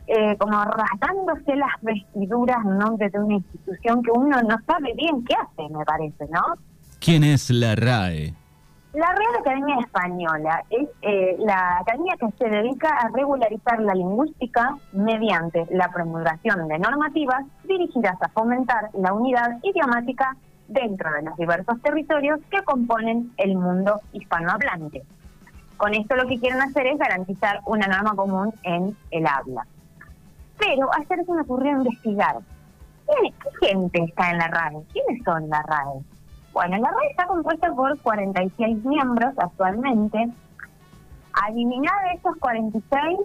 eh, 0.06 0.36
como 0.38 0.62
rasgándose 0.64 1.56
las 1.56 1.72
vestiduras 1.82 2.58
en 2.64 2.78
nombre 2.78 3.10
de 3.10 3.18
una 3.18 3.34
institución 3.34 4.02
que 4.02 4.10
uno 4.10 4.40
no 4.42 4.56
sabe 4.66 4.94
bien 4.94 5.24
qué 5.24 5.34
hace, 5.34 5.72
me 5.72 5.84
parece, 5.84 6.26
¿no? 6.30 6.42
¿Quién 7.00 7.24
es 7.24 7.50
la 7.50 7.74
RAE? 7.74 8.34
La 8.96 9.12
Real 9.12 9.36
Academia 9.40 9.76
Española 9.80 10.64
es 10.70 10.88
eh, 11.02 11.36
la 11.40 11.80
academia 11.80 12.16
que 12.18 12.30
se 12.38 12.48
dedica 12.48 12.88
a 12.96 13.08
regularizar 13.12 13.78
la 13.80 13.94
lingüística 13.94 14.74
mediante 14.92 15.66
la 15.70 15.90
promulgación 15.90 16.66
de 16.66 16.78
normativas 16.78 17.44
dirigidas 17.64 18.16
a 18.22 18.28
fomentar 18.30 18.88
la 18.94 19.12
unidad 19.12 19.58
idiomática 19.62 20.34
dentro 20.68 21.12
de 21.12 21.22
los 21.24 21.36
diversos 21.36 21.80
territorios 21.82 22.40
que 22.50 22.62
componen 22.64 23.32
el 23.36 23.56
mundo 23.56 24.00
hispanohablante. 24.12 25.02
Con 25.76 25.92
esto 25.92 26.16
lo 26.16 26.26
que 26.26 26.40
quieren 26.40 26.62
hacer 26.62 26.86
es 26.86 26.98
garantizar 26.98 27.60
una 27.66 27.86
norma 27.88 28.16
común 28.16 28.54
en 28.62 28.96
el 29.10 29.26
habla. 29.26 29.66
Pero 30.58 30.88
ayer 30.94 31.22
se 31.26 31.32
me 31.32 31.42
ocurrió 31.42 31.72
investigar. 31.72 32.36
¿Quién- 33.06 33.34
¿Qué 33.60 33.66
gente 33.68 34.04
está 34.04 34.30
en 34.30 34.38
la 34.38 34.48
RAE? 34.48 34.82
¿Quiénes 34.90 35.22
son 35.22 35.50
la 35.50 35.60
RAE? 35.62 36.00
Bueno, 36.56 36.78
la 36.78 36.88
RAE 36.88 37.10
está 37.10 37.26
compuesta 37.26 37.70
por 37.74 37.98
46 37.98 38.82
miembros 38.82 39.34
actualmente. 39.36 40.26
Adiviná 41.34 41.92
de 42.08 42.18
esos 42.18 42.34
46 42.38 43.18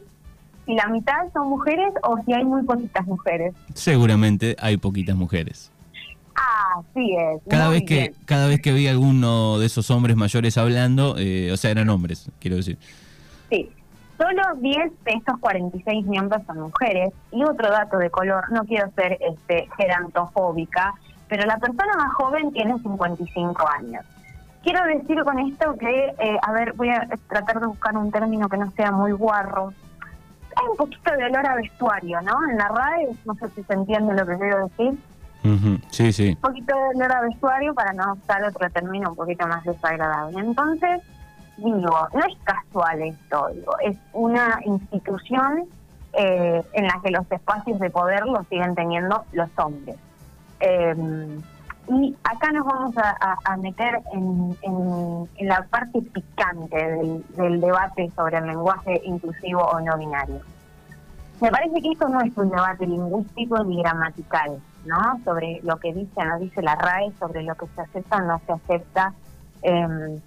si 0.65 0.75
la 0.75 0.88
mitad 0.88 1.31
son 1.31 1.47
mujeres 1.47 1.93
o 2.03 2.17
si 2.25 2.33
hay 2.33 2.43
muy 2.43 2.63
poquitas 2.63 3.07
mujeres. 3.07 3.53
Seguramente 3.73 4.57
hay 4.59 4.75
poquitas 4.75 5.15
mujeres. 5.15 5.71
Así 6.35 7.15
es. 7.15 7.41
Cada 7.50 7.69
vez 7.69 7.83
que 7.83 8.13
cada 8.25 8.47
vez 8.47 8.61
que 8.61 8.73
vi 8.73 8.88
a 8.88 8.91
alguno 8.91 9.59
de 9.59 9.65
esos 9.67 9.89
hombres 9.91 10.17
mayores 10.17 10.57
hablando, 10.57 11.15
eh, 11.17 11.53
o 11.53 11.57
sea, 11.57 11.71
eran 11.71 11.88
hombres, 11.88 12.29
quiero 12.41 12.57
decir. 12.57 12.77
Sí. 13.50 13.69
Solo 14.17 14.41
10 14.59 14.91
de 15.05 15.11
estos 15.13 15.39
46 15.39 16.05
miembros 16.05 16.41
son 16.45 16.59
mujeres. 16.59 17.13
Y 17.31 17.43
otro 17.43 17.71
dato 17.71 17.97
de 17.97 18.09
color, 18.09 18.51
no 18.51 18.65
quiero 18.65 18.91
ser 18.91 19.17
este 19.21 19.69
gerontofóbica, 19.77 20.95
pero 21.31 21.45
la 21.45 21.57
persona 21.59 21.93
más 21.95 22.13
joven 22.15 22.51
tiene 22.51 22.77
55 22.79 23.65
años. 23.79 24.03
Quiero 24.63 24.83
decir 24.83 25.23
con 25.23 25.39
esto 25.39 25.75
que, 25.79 26.13
eh, 26.19 26.38
a 26.41 26.51
ver, 26.51 26.73
voy 26.73 26.89
a 26.89 27.07
tratar 27.29 27.61
de 27.61 27.67
buscar 27.67 27.95
un 27.95 28.11
término 28.11 28.50
que 28.50 28.57
no 28.57 28.69
sea 28.71 28.91
muy 28.91 29.13
guarro. 29.13 29.71
Hay 30.57 30.67
un 30.69 30.75
poquito 30.75 31.09
de 31.09 31.23
olor 31.23 31.47
a 31.47 31.55
vestuario, 31.55 32.19
¿no? 32.21 32.33
En 32.50 32.57
la 32.57 32.67
RAE, 32.67 33.15
no 33.23 33.33
sé 33.35 33.47
si 33.55 33.63
se 33.63 33.73
entiende 33.73 34.13
lo 34.13 34.27
que 34.27 34.38
quiero 34.38 34.67
decir. 34.67 35.00
Sí, 35.89 36.11
sí. 36.11 36.29
un 36.31 36.41
poquito 36.41 36.75
de 36.75 36.97
olor 36.97 37.13
a 37.13 37.21
vestuario 37.21 37.73
para 37.73 37.93
no 37.93 38.11
usar 38.11 38.43
otro 38.43 38.69
término 38.69 39.11
un 39.11 39.15
poquito 39.15 39.47
más 39.47 39.63
desagradable. 39.63 40.38
Entonces, 40.38 41.00
digo, 41.55 42.09
no 42.13 42.19
es 42.25 42.38
casual 42.43 43.03
esto, 43.03 43.47
digo, 43.53 43.71
es 43.79 43.95
una 44.11 44.59
institución 44.65 45.63
eh, 46.11 46.61
en 46.73 46.88
la 46.88 47.00
que 47.01 47.09
los 47.09 47.31
espacios 47.31 47.79
de 47.79 47.89
poder 47.89 48.25
los 48.25 48.45
siguen 48.50 48.75
teniendo 48.75 49.23
los 49.31 49.50
hombres. 49.55 49.95
Eh, 50.61 50.95
y 51.87 52.15
acá 52.23 52.51
nos 52.51 52.65
vamos 52.65 52.95
a, 52.97 53.57
meter 53.57 53.99
en, 54.13 55.27
la 55.41 55.63
parte 55.63 56.01
picante 56.01 56.77
del, 57.35 57.59
debate 57.59 58.09
sobre 58.15 58.37
el 58.37 58.47
lenguaje 58.47 59.01
inclusivo 59.03 59.61
o 59.61 59.79
no 59.81 59.97
binario. 59.97 60.39
Me 61.41 61.49
parece 61.49 61.81
que 61.81 61.91
esto 61.91 62.07
no 62.07 62.21
es 62.21 62.37
un 62.37 62.49
debate 62.49 62.85
lingüístico 62.85 63.63
ni 63.63 63.81
gramatical, 63.81 64.61
¿no? 64.85 65.19
Sobre 65.25 65.59
lo 65.63 65.77
que 65.77 65.91
dice 65.91 66.11
o 66.15 66.23
no 66.23 66.39
dice 66.39 66.61
la 66.61 66.75
RAE, 66.75 67.11
sobre 67.19 67.43
lo 67.43 67.55
que 67.55 67.65
se 67.75 67.81
acepta 67.81 68.17
o 68.17 68.21
no 68.21 68.41
se 68.45 68.53
acepta 68.53 69.13
eh, 69.63 70.19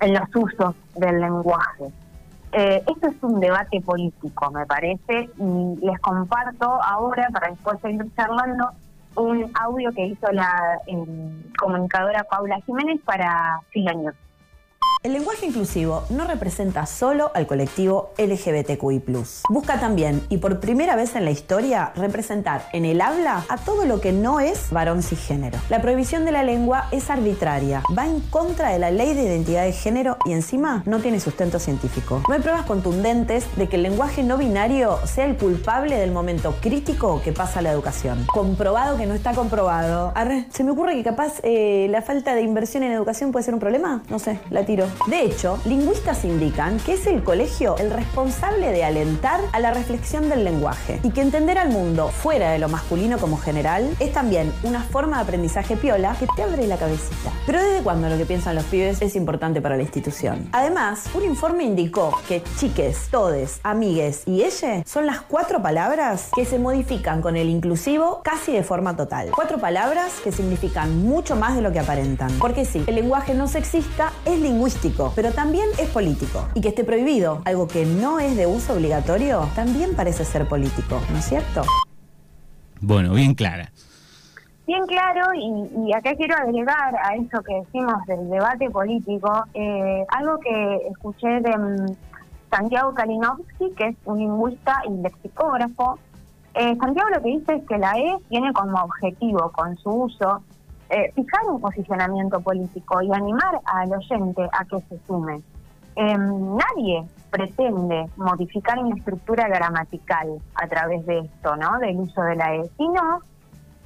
en 0.00 0.14
los 0.14 0.34
usos 0.34 0.74
del 0.96 1.20
lenguaje. 1.20 1.92
Eh, 2.52 2.82
esto 2.88 3.08
es 3.08 3.22
un 3.22 3.38
debate 3.38 3.80
político, 3.80 4.50
me 4.50 4.66
parece, 4.66 5.30
y 5.38 5.86
les 5.86 6.00
comparto 6.00 6.82
ahora, 6.82 7.28
para 7.32 7.50
después 7.50 7.78
seguir 7.80 8.04
charlando, 8.16 8.70
un 9.16 9.50
audio 9.54 9.92
que 9.92 10.06
hizo 10.06 10.30
la 10.32 10.78
eh, 10.86 10.96
comunicadora 11.58 12.24
Paula 12.24 12.60
Jiménez 12.66 13.00
para 13.04 13.60
Filonews. 13.70 14.14
El 15.02 15.14
lenguaje 15.14 15.46
inclusivo 15.46 16.04
no 16.10 16.26
representa 16.26 16.84
solo 16.84 17.30
al 17.32 17.46
colectivo 17.46 18.12
LGBTQI. 18.18 19.02
Busca 19.48 19.80
también, 19.80 20.22
y 20.28 20.36
por 20.36 20.60
primera 20.60 20.94
vez 20.94 21.16
en 21.16 21.24
la 21.24 21.30
historia, 21.30 21.92
representar 21.96 22.68
en 22.74 22.84
el 22.84 23.00
habla 23.00 23.46
a 23.48 23.56
todo 23.56 23.86
lo 23.86 24.02
que 24.02 24.12
no 24.12 24.40
es 24.40 24.70
varón 24.70 25.02
cisgénero. 25.02 25.58
La 25.70 25.80
prohibición 25.80 26.26
de 26.26 26.32
la 26.32 26.42
lengua 26.42 26.86
es 26.92 27.08
arbitraria, 27.08 27.82
va 27.96 28.04
en 28.04 28.20
contra 28.20 28.68
de 28.68 28.78
la 28.78 28.90
ley 28.90 29.14
de 29.14 29.22
identidad 29.22 29.64
de 29.64 29.72
género 29.72 30.18
y 30.26 30.32
encima 30.32 30.82
no 30.84 30.98
tiene 30.98 31.18
sustento 31.18 31.58
científico. 31.58 32.22
No 32.28 32.34
hay 32.34 32.42
pruebas 32.42 32.66
contundentes 32.66 33.46
de 33.56 33.70
que 33.70 33.76
el 33.76 33.84
lenguaje 33.84 34.22
no 34.22 34.36
binario 34.36 34.98
sea 35.06 35.24
el 35.24 35.38
culpable 35.38 35.96
del 35.96 36.12
momento 36.12 36.56
crítico 36.60 37.22
que 37.24 37.32
pasa 37.32 37.62
la 37.62 37.72
educación. 37.72 38.26
Comprobado 38.26 38.98
que 38.98 39.06
no 39.06 39.14
está 39.14 39.32
comprobado. 39.32 40.12
Arre, 40.14 40.44
se 40.50 40.62
me 40.62 40.72
ocurre 40.72 40.94
que 40.94 41.04
capaz 41.04 41.40
eh, 41.42 41.86
la 41.88 42.02
falta 42.02 42.34
de 42.34 42.42
inversión 42.42 42.82
en 42.82 42.92
educación 42.92 43.32
puede 43.32 43.46
ser 43.46 43.54
un 43.54 43.60
problema. 43.60 44.02
No 44.10 44.18
sé, 44.18 44.38
la 44.50 44.66
tiro. 44.66 44.89
De 45.06 45.22
hecho, 45.22 45.58
lingüistas 45.64 46.24
indican 46.24 46.78
que 46.80 46.94
es 46.94 47.06
el 47.06 47.22
colegio 47.22 47.76
el 47.78 47.90
responsable 47.90 48.72
de 48.72 48.84
alentar 48.84 49.40
a 49.52 49.60
la 49.60 49.72
reflexión 49.72 50.28
del 50.28 50.44
lenguaje 50.44 51.00
y 51.02 51.10
que 51.10 51.20
entender 51.20 51.58
al 51.58 51.70
mundo 51.70 52.08
fuera 52.08 52.50
de 52.50 52.58
lo 52.58 52.68
masculino 52.68 53.18
como 53.18 53.38
general 53.38 53.88
es 54.00 54.12
también 54.12 54.52
una 54.62 54.82
forma 54.82 55.18
de 55.18 55.22
aprendizaje 55.22 55.76
piola 55.76 56.16
que 56.18 56.26
te 56.34 56.42
abre 56.42 56.66
la 56.66 56.76
cabecita. 56.76 57.30
Pero 57.46 57.62
¿desde 57.62 57.82
cuándo 57.82 58.08
lo 58.08 58.16
que 58.16 58.26
piensan 58.26 58.54
los 58.54 58.64
pibes 58.64 59.00
es 59.00 59.16
importante 59.16 59.60
para 59.60 59.76
la 59.76 59.82
institución? 59.82 60.48
Además, 60.52 61.04
un 61.14 61.24
informe 61.24 61.64
indicó 61.64 62.18
que 62.26 62.42
chiques, 62.58 63.08
todes, 63.10 63.60
amigues 63.62 64.22
y 64.26 64.42
ella 64.42 64.82
son 64.84 65.06
las 65.06 65.20
cuatro 65.20 65.62
palabras 65.62 66.30
que 66.34 66.44
se 66.44 66.58
modifican 66.58 67.22
con 67.22 67.36
el 67.36 67.48
inclusivo 67.48 68.20
casi 68.22 68.52
de 68.52 68.62
forma 68.62 68.96
total. 68.96 69.30
Cuatro 69.34 69.58
palabras 69.58 70.14
que 70.22 70.32
significan 70.32 71.02
mucho 71.02 71.36
más 71.36 71.54
de 71.54 71.62
lo 71.62 71.72
que 71.72 71.78
aparentan. 71.78 72.30
Porque 72.38 72.64
sí, 72.64 72.82
el 72.86 72.96
lenguaje 72.96 73.34
no 73.34 73.46
sexista 73.46 74.12
es 74.24 74.38
lingüístico 74.38 74.79
pero 75.14 75.32
también 75.32 75.66
es 75.78 75.88
político. 75.90 76.48
Y 76.54 76.60
que 76.60 76.68
esté 76.68 76.84
prohibido, 76.84 77.42
algo 77.44 77.68
que 77.68 77.84
no 77.84 78.18
es 78.18 78.36
de 78.36 78.46
uso 78.46 78.74
obligatorio, 78.74 79.48
también 79.54 79.94
parece 79.94 80.24
ser 80.24 80.48
político, 80.48 81.00
¿no 81.10 81.18
es 81.18 81.24
cierto? 81.24 81.62
Bueno, 82.80 83.12
bien 83.14 83.34
clara. 83.34 83.70
Bien 84.66 84.86
claro, 84.86 85.34
y, 85.34 85.88
y 85.88 85.92
acá 85.92 86.14
quiero 86.14 86.36
agregar 86.36 86.94
a 87.02 87.16
eso 87.16 87.42
que 87.42 87.54
decimos 87.54 88.06
del 88.06 88.30
debate 88.30 88.70
político, 88.70 89.44
eh, 89.52 90.04
algo 90.08 90.38
que 90.38 90.76
escuché 90.90 91.40
de 91.40 91.58
mm, 91.58 91.96
Santiago 92.50 92.94
Kalinowski, 92.94 93.72
que 93.76 93.88
es 93.88 93.96
un 94.04 94.18
lingüista 94.18 94.82
y 94.88 95.02
lexicógrafo. 95.02 95.98
Eh, 96.54 96.76
Santiago 96.80 97.10
lo 97.10 97.22
que 97.22 97.28
dice 97.30 97.54
es 97.54 97.64
que 97.68 97.78
la 97.78 97.98
E 97.98 98.16
tiene 98.28 98.52
como 98.52 98.78
objetivo, 98.78 99.50
con 99.50 99.76
su 99.76 99.90
uso, 99.90 100.42
eh, 100.90 101.12
fijar 101.14 101.48
un 101.48 101.60
posicionamiento 101.60 102.40
político 102.40 103.00
y 103.00 103.12
animar 103.12 103.60
al 103.64 103.92
oyente 103.92 104.42
a 104.52 104.64
que 104.64 104.80
se 104.88 104.98
sume. 105.06 105.40
Em, 105.94 106.56
nadie 106.56 107.04
pretende 107.30 108.06
modificar 108.16 108.78
una 108.78 108.96
estructura 108.96 109.48
gramatical 109.48 110.40
a 110.54 110.66
través 110.66 111.06
de 111.06 111.20
esto, 111.20 111.56
¿no? 111.56 111.78
Del 111.78 111.96
uso 111.96 112.22
de 112.22 112.36
la 112.36 112.56
E, 112.56 112.70
sino 112.76 113.20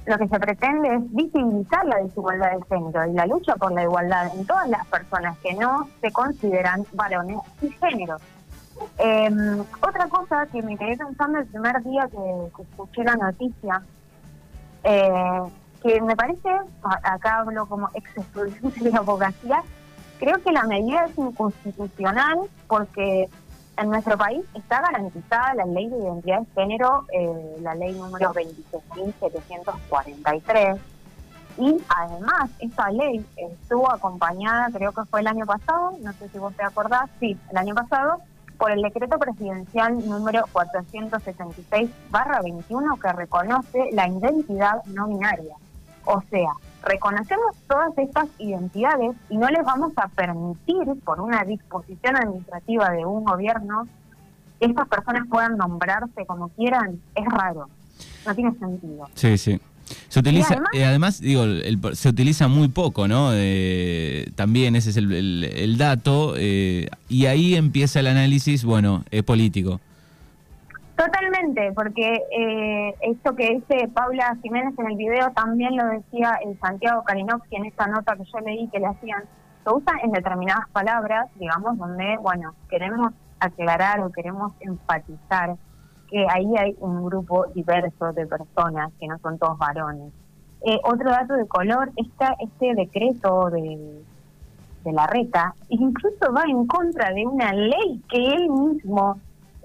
lo 0.05 0.17
que 0.17 0.27
se 0.27 0.39
pretende 0.39 0.95
es 0.95 1.13
visibilizar 1.13 1.85
la 1.85 1.97
desigualdad 1.97 2.51
de 2.57 2.63
género 2.69 3.05
y 3.05 3.13
la 3.13 3.25
lucha 3.27 3.55
por 3.55 3.71
la 3.71 3.83
igualdad 3.83 4.35
en 4.35 4.45
todas 4.45 4.67
las 4.69 4.85
personas 4.87 5.37
que 5.39 5.53
no 5.53 5.87
se 6.01 6.11
consideran 6.11 6.85
varones 6.93 7.37
y 7.61 7.69
géneros. 7.69 8.21
Em, 8.97 9.61
otra 9.81 10.07
cosa 10.07 10.47
que 10.47 10.61
me 10.61 10.77
quedé 10.77 10.97
pensando 10.97 11.39
el 11.39 11.45
primer 11.45 11.83
día 11.83 12.07
que, 12.07 12.17
que 12.55 12.61
escuché 12.63 13.03
la 13.03 13.15
noticia, 13.15 13.81
eh, 14.83 15.41
que 15.85 16.01
me 16.01 16.15
parece, 16.15 16.49
acá 17.03 17.41
hablo 17.41 17.67
como 17.67 17.87
ex 17.93 18.17
estudiante 18.17 18.89
de 18.89 18.97
abogacía, 18.97 19.61
creo 20.17 20.41
que 20.41 20.51
la 20.51 20.63
medida 20.63 21.05
es 21.05 21.15
inconstitucional 21.15 22.39
porque 22.67 23.29
en 23.77 23.89
nuestro 23.89 24.17
país 24.17 24.43
está 24.55 24.81
garantizada 24.81 25.53
la 25.53 25.65
ley 25.65 25.87
de 25.87 25.99
identidad 25.99 26.39
de 26.39 26.47
género, 26.55 27.05
eh, 27.13 27.57
la 27.61 27.75
ley 27.75 27.93
número 27.93 28.33
26.743, 28.33 30.79
y 31.59 31.77
además 31.87 32.49
esta 32.57 32.89
ley 32.89 33.23
estuvo 33.37 33.91
acompañada, 33.91 34.71
creo 34.73 34.91
que 34.91 35.05
fue 35.05 35.19
el 35.19 35.27
año 35.27 35.45
pasado, 35.45 35.91
no 36.01 36.13
sé 36.13 36.29
si 36.29 36.39
vos 36.39 36.55
te 36.55 36.63
acordás, 36.63 37.11
sí, 37.19 37.37
el 37.51 37.57
año 37.57 37.75
pasado, 37.75 38.21
por 38.57 38.71
el 38.71 38.81
decreto 38.81 39.19
presidencial 39.19 40.03
número 40.09 40.45
476-21 40.51 42.99
que 42.99 43.13
reconoce 43.13 43.91
la 43.91 44.07
identidad 44.07 44.83
no 44.85 45.07
binaria. 45.07 45.53
O 46.05 46.21
sea, 46.29 46.49
reconocemos 46.83 47.55
todas 47.67 47.97
estas 47.97 48.27
identidades 48.37 49.11
y 49.29 49.37
no 49.37 49.47
les 49.49 49.63
vamos 49.63 49.91
a 49.97 50.07
permitir, 50.07 50.83
por 51.03 51.19
una 51.19 51.43
disposición 51.43 52.15
administrativa 52.15 52.89
de 52.91 53.05
un 53.05 53.23
gobierno, 53.23 53.87
que 54.59 54.67
estas 54.67 54.87
personas 54.87 55.23
puedan 55.29 55.57
nombrarse 55.57 56.25
como 56.25 56.49
quieran. 56.49 56.99
Es 57.15 57.25
raro, 57.25 57.67
no 58.25 58.35
tiene 58.35 58.51
sentido. 58.59 59.09
Sí, 59.15 59.37
sí. 59.37 59.59
Se 60.09 60.19
utiliza, 60.19 60.53
además- 60.53 60.69
eh, 60.73 60.85
además, 60.85 61.21
digo, 61.21 61.43
el- 61.43 61.79
se 61.93 62.09
utiliza 62.09 62.47
muy 62.47 62.69
poco, 62.69 63.07
¿no? 63.07 63.29
Eh, 63.33 64.31
también 64.35 64.75
ese 64.75 64.89
es 64.89 64.97
el, 64.97 65.11
el- 65.11 65.43
el 65.43 65.77
dato, 65.77 66.33
eh, 66.37 66.87
y 67.09 67.27
ahí 67.27 67.53
empieza 67.55 67.99
el 67.99 68.07
análisis, 68.07 68.63
bueno, 68.63 69.03
es 69.11 69.21
político. 69.23 69.79
Totalmente, 70.95 71.73
porque 71.73 72.23
eh, 72.31 72.95
esto 73.01 73.35
que 73.35 73.55
dice 73.55 73.89
Paula 73.89 74.37
Jiménez 74.41 74.73
en 74.79 74.87
el 74.91 74.95
video 74.95 75.29
también 75.31 75.75
lo 75.75 75.85
decía 75.87 76.39
el 76.45 76.57
Santiago 76.59 77.03
Kalinowski 77.03 77.57
en 77.57 77.65
esta 77.65 77.87
nota 77.87 78.15
que 78.15 78.23
yo 78.23 78.39
leí 78.39 78.69
que 78.69 78.79
le 78.79 78.87
hacían. 78.87 79.23
Se 79.65 79.73
usa 79.73 79.93
en 80.03 80.11
determinadas 80.11 80.69
palabras, 80.69 81.27
digamos, 81.35 81.77
donde, 81.77 82.17
bueno, 82.21 82.53
queremos 82.69 83.11
aclarar 83.39 83.99
o 84.01 84.11
queremos 84.11 84.53
enfatizar 84.61 85.57
que 86.09 86.25
ahí 86.29 86.55
hay 86.57 86.75
un 86.79 87.03
grupo 87.03 87.45
diverso 87.53 88.13
de 88.13 88.25
personas, 88.25 88.93
que 88.97 89.07
no 89.07 89.17
son 89.19 89.37
todos 89.37 89.57
varones. 89.57 90.13
Eh, 90.61 90.79
otro 90.83 91.09
dato 91.09 91.33
de 91.33 91.45
color, 91.47 91.91
esta, 91.97 92.35
este 92.39 92.73
decreto 92.73 93.49
de, 93.49 94.01
de 94.85 94.93
la 94.93 95.07
reta 95.07 95.53
incluso 95.67 96.31
va 96.33 96.43
en 96.47 96.65
contra 96.67 97.11
de 97.11 97.25
una 97.25 97.51
ley 97.51 98.01
que 98.07 98.17
él 98.17 98.49
mismo 98.49 99.19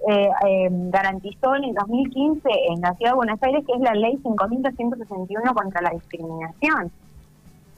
eh, 0.09 0.29
eh, 0.47 0.67
garantizó 0.71 1.55
en 1.55 1.65
el 1.65 1.73
2015 1.75 2.49
en 2.69 2.81
la 2.81 2.93
Ciudad 2.95 3.11
de 3.11 3.15
Buenos 3.15 3.43
Aires, 3.43 3.63
que 3.65 3.73
es 3.73 3.79
la 3.79 3.93
ley 3.93 4.17
5.261 4.23 5.53
contra 5.53 5.81
la 5.81 5.91
discriminación. 5.91 6.91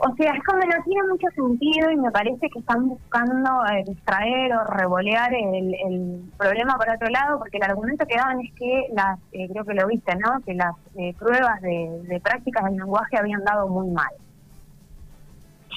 O 0.05 0.13
sea, 0.15 0.33
es 0.33 0.43
como 0.43 0.59
no 0.59 0.83
tiene 0.83 1.07
mucho 1.07 1.27
sentido 1.33 1.91
y 1.91 1.95
me 1.95 2.11
parece 2.11 2.49
que 2.49 2.59
están 2.59 2.89
buscando 2.89 3.49
eh, 3.71 3.83
distraer 3.87 4.53
o 4.53 4.63
revolear 4.65 5.33
el, 5.33 6.29
problema 6.37 6.75
por 6.75 6.89
otro 6.89 7.07
lado, 7.09 7.39
porque 7.39 7.57
el 7.57 7.63
argumento 7.63 8.05
que 8.05 8.17
daban 8.17 8.41
es 8.41 8.51
que 8.53 8.87
las, 8.91 9.17
eh, 9.31 9.47
creo 9.49 9.63
que 9.63 9.73
lo 9.73 9.87
viste, 9.87 10.13
¿no? 10.15 10.41
Que 10.45 10.55
las 10.55 10.75
eh, 10.97 11.13
pruebas 11.17 11.61
de 11.61 12.19
prácticas 12.21 12.65
del 12.65 12.77
lenguaje 12.77 13.17
habían 13.17 13.45
dado 13.45 13.67
muy 13.69 13.87
mal. 13.91 14.11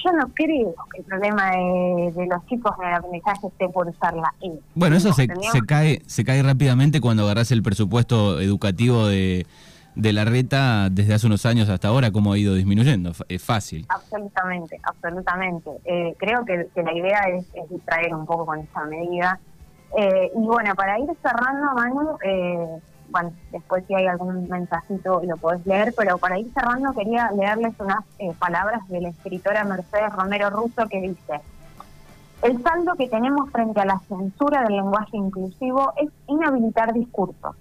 Yo 0.03 0.11
no 0.13 0.27
creo 0.33 0.75
que 0.91 0.99
el 0.99 1.05
problema 1.05 1.51
de, 1.51 2.11
de 2.15 2.27
los 2.27 2.45
chicos 2.47 2.73
en 2.81 2.87
el 2.87 2.93
aprendizaje 2.95 3.47
esté 3.47 3.69
por 3.69 3.87
usar 3.87 4.13
la 4.13 4.33
E. 4.41 4.59
Bueno, 4.75 4.95
eso 4.95 5.13
se, 5.13 5.27
cae 5.65 6.01
se 6.05 6.23
cae 6.23 6.43
rápidamente 6.43 7.01
cuando 7.01 7.23
agarras 7.23 7.51
el 7.51 7.63
presupuesto 7.63 8.39
educativo 8.39 9.07
de, 9.07 9.45
de 9.95 10.13
la 10.13 10.25
reta 10.25 10.89
desde 10.91 11.15
hace 11.15 11.25
unos 11.25 11.45
años 11.45 11.69
hasta 11.69 11.87
ahora, 11.87 12.11
cómo 12.11 12.33
ha 12.33 12.37
ido 12.37 12.53
disminuyendo. 12.53 13.13
Es 13.27 13.43
fácil. 13.43 13.85
Absolutamente, 13.89 14.79
absolutamente. 14.83 15.71
Eh, 15.85 16.15
creo 16.19 16.45
que, 16.45 16.67
que 16.73 16.83
la 16.83 16.93
idea 16.93 17.19
es, 17.29 17.45
es 17.55 17.69
distraer 17.69 18.13
un 18.13 18.25
poco 18.25 18.45
con 18.45 18.59
esta 18.59 18.85
medida. 18.85 19.39
Eh, 19.97 20.31
y 20.35 20.39
bueno, 20.39 20.75
para 20.75 20.99
ir 20.99 21.09
cerrando, 21.21 21.73
Manu, 21.73 22.17
eh, 22.23 22.79
bueno, 23.09 23.31
después 23.51 23.83
si 23.87 23.95
hay 23.95 24.07
algún 24.07 24.47
mensajito 24.47 25.21
lo 25.23 25.37
podés 25.37 25.65
leer, 25.65 25.93
pero 25.97 26.17
para 26.17 26.37
ir 26.39 26.51
cerrando 26.53 26.93
quería 26.93 27.31
leerles 27.31 27.73
unas 27.79 28.03
eh, 28.19 28.33
palabras 28.39 28.87
de 28.89 29.01
la 29.01 29.09
escritora 29.09 29.63
Mercedes 29.63 30.13
Romero 30.13 30.49
Russo 30.49 30.87
que 30.89 31.01
dice, 31.01 31.41
el 32.43 32.61
saldo 32.63 32.95
que 32.95 33.09
tenemos 33.09 33.49
frente 33.51 33.79
a 33.81 33.85
la 33.85 33.99
censura 34.07 34.63
del 34.63 34.77
lenguaje 34.77 35.17
inclusivo 35.17 35.93
es 35.97 36.09
inhabilitar 36.27 36.93
discursos, 36.93 37.55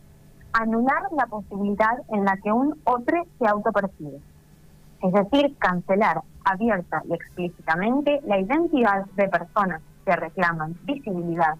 anular 0.52 1.02
la 1.16 1.26
posibilidad 1.26 1.98
en 2.10 2.24
la 2.24 2.36
que 2.36 2.52
un 2.52 2.78
otro 2.84 3.24
se 3.38 3.46
autopercibe 3.46 4.20
es 5.02 5.12
decir, 5.12 5.56
cancelar 5.58 6.22
abierta 6.44 7.02
y 7.08 7.14
explícitamente 7.14 8.20
la 8.26 8.40
identidad 8.40 9.04
de 9.16 9.28
personas 9.28 9.82
que 10.04 10.16
reclaman 10.16 10.76
visibilidad, 10.84 11.54